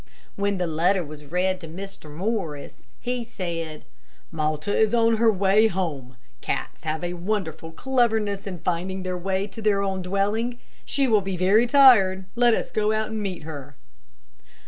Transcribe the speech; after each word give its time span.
When 0.35 0.57
the 0.57 0.65
letter 0.65 1.05
was 1.05 1.25
read 1.25 1.61
to 1.61 1.67
Mr. 1.67 2.09
Morris, 2.09 2.87
he 2.99 3.23
said, 3.23 3.85
"Malta 4.31 4.75
is 4.75 4.95
on 4.95 5.17
her 5.17 5.31
way 5.31 5.67
home. 5.67 6.17
Cats 6.41 6.85
have 6.85 7.03
a 7.03 7.13
wonderful 7.13 7.71
cleverness 7.71 8.47
in 8.47 8.57
finding 8.61 9.03
their 9.03 9.15
way 9.15 9.45
to 9.45 9.61
their 9.61 9.83
own 9.83 10.01
dwelling. 10.01 10.57
She 10.85 11.07
will 11.07 11.21
be 11.21 11.37
very 11.37 11.67
tired. 11.67 12.25
Let 12.35 12.55
us 12.55 12.71
go 12.71 12.91
out 12.91 13.09
and 13.11 13.21
meet 13.21 13.43
her." 13.43 13.75